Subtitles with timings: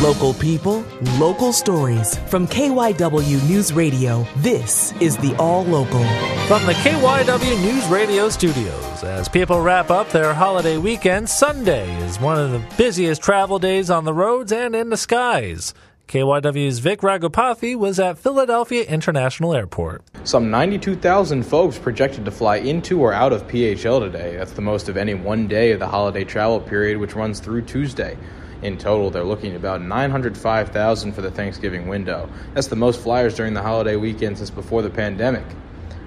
[0.00, 0.82] Local people,
[1.18, 2.16] local stories.
[2.28, 6.02] From KYW News Radio, this is the All Local.
[6.48, 12.18] From the KYW News Radio studios, as people wrap up their holiday weekend, Sunday is
[12.18, 15.74] one of the busiest travel days on the roads and in the skies.
[16.08, 20.02] KYW's Vic Ragopathy was at Philadelphia International Airport.
[20.24, 24.36] Some 92,000 folks projected to fly into or out of PHL today.
[24.36, 27.62] That's the most of any one day of the holiday travel period, which runs through
[27.62, 28.16] Tuesday.
[28.62, 32.28] In total, they're looking at about 905,000 for the Thanksgiving window.
[32.54, 35.44] That's the most flyers during the holiday weekend since before the pandemic.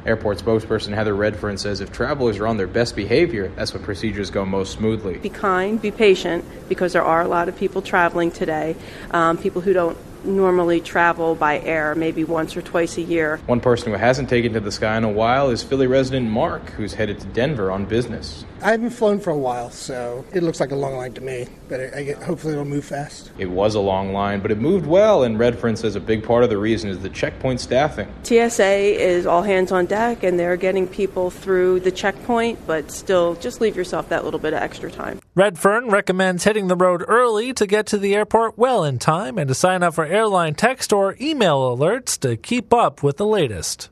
[0.05, 4.29] Airport spokesperson Heather Redfern says if travelers are on their best behavior, that's when procedures
[4.29, 5.17] go most smoothly.
[5.17, 8.75] Be kind, be patient, because there are a lot of people traveling today,
[9.11, 13.37] um, people who don't normally travel by air maybe once or twice a year.
[13.45, 16.69] One person who hasn't taken to the sky in a while is Philly resident Mark,
[16.71, 18.45] who's headed to Denver on business.
[18.61, 21.47] I haven't flown for a while, so it looks like a long line to me,
[21.67, 23.29] but I, I get, hopefully it'll move fast.
[23.37, 26.45] It was a long line, but it moved well, and Redfern says a big part
[26.45, 28.07] of the reason is the checkpoint staffing.
[28.23, 33.35] TSA is all hands on deck, and they're getting people through the checkpoint, but still
[33.35, 35.19] just leave yourself that little bit of extra time.
[35.35, 39.49] Redfern recommends hitting the road early to get to the airport well in time and
[39.49, 43.89] to sign up for airline text or email alerts to keep up with the latest.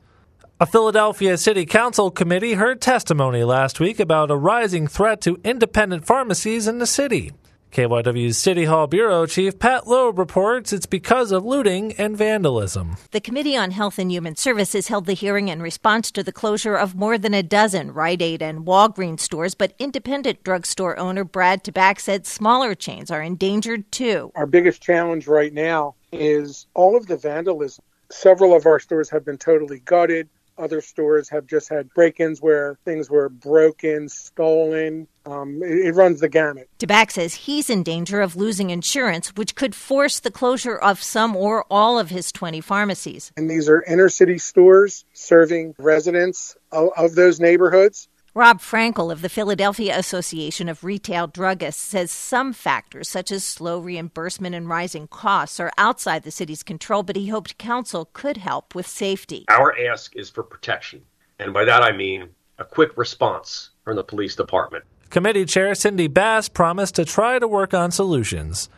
[0.60, 6.06] A Philadelphia City Council committee heard testimony last week about a rising threat to independent
[6.06, 7.32] pharmacies in the city.
[7.72, 12.98] KYW's City Hall Bureau Chief Pat Loeb reports it's because of looting and vandalism.
[13.12, 16.76] The Committee on Health and Human Services held the hearing in response to the closure
[16.76, 21.64] of more than a dozen Rite Aid and Walgreens stores, but independent drugstore owner Brad
[21.64, 24.34] Tabak said smaller chains are endangered too.
[24.36, 27.86] Our biggest challenge right now is all of the vandalism.
[28.10, 30.28] Several of our stores have been totally gutted.
[30.62, 35.08] Other stores have just had break ins where things were broken, stolen.
[35.26, 36.70] Um, it, it, runs the gamut.
[36.80, 41.36] Tabak says he's in danger of losing insurance, which could force the closure of some
[41.36, 43.32] or all of his 20 pharmacies.
[43.36, 48.08] And these are inner city stores serving residents of, of those neighborhoods.
[48.34, 53.78] Rob Frankel of the Philadelphia Association of Retail Druggists says some factors, such as slow
[53.78, 58.74] reimbursement and rising costs, are outside the city's control, but he hoped council could help
[58.74, 59.44] with safety.
[59.50, 61.02] Our ask is for protection,
[61.40, 64.86] and by that I mean a quick response from the police department.
[65.10, 68.70] Committee Chair Cindy Bass promised to try to work on solutions.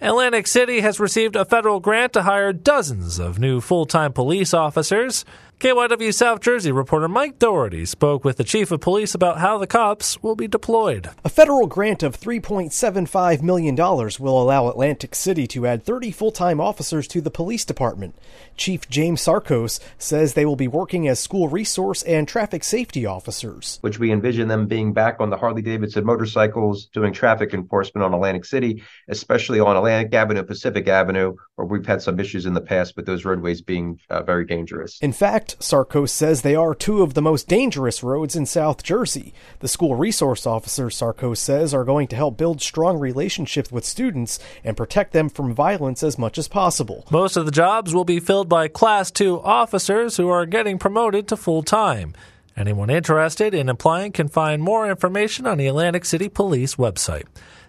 [0.00, 4.54] Atlantic City has received a federal grant to hire dozens of new full time police
[4.54, 5.26] officers.
[5.64, 9.66] KYW South Jersey reporter Mike Doherty spoke with the chief of police about how the
[9.66, 11.08] cops will be deployed.
[11.24, 16.60] A federal grant of $3.75 million will allow Atlantic City to add 30 full time
[16.60, 18.14] officers to the police department.
[18.58, 23.78] Chief James Sarkos says they will be working as school resource and traffic safety officers.
[23.80, 28.12] Which we envision them being back on the Harley Davidson motorcycles doing traffic enforcement on
[28.12, 32.60] Atlantic City, especially on Atlantic Avenue, Pacific Avenue, where we've had some issues in the
[32.60, 34.98] past with those roadways being uh, very dangerous.
[35.00, 39.34] In fact, Sarkos says they are two of the most dangerous roads in South Jersey.
[39.60, 44.38] The school resource officers, Sarkos says, are going to help build strong relationships with students
[44.62, 47.06] and protect them from violence as much as possible.
[47.10, 51.28] Most of the jobs will be filled by Class 2 officers who are getting promoted
[51.28, 52.14] to full time.
[52.56, 57.24] Anyone interested in applying can find more information on the Atlantic City Police website.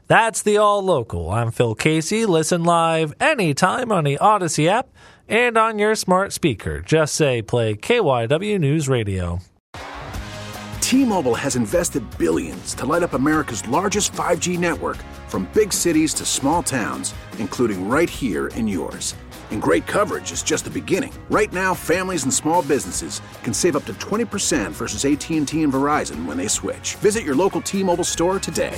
[0.08, 1.32] That's the All Local.
[1.32, 2.28] I'm Phil Casey.
[2.28, 4.88] Listen live anytime on the Audacy app
[5.28, 6.82] and on your smart speaker.
[6.82, 9.40] Just say play KYW News Radio.
[10.82, 16.26] T-Mobile has invested billions to light up America's largest 5G network from big cities to
[16.26, 19.16] small towns, including right here in yours.
[19.52, 21.14] And great coverage is just the beginning.
[21.30, 26.26] Right now, families and small businesses can save up to 20% versus AT&T and Verizon
[26.26, 26.96] when they switch.
[26.96, 28.78] Visit your local T-Mobile store today.